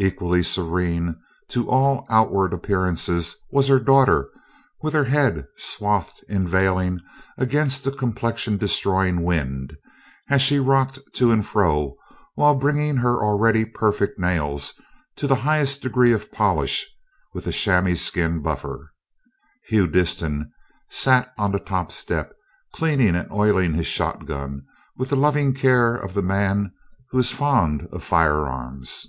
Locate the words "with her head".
4.80-5.48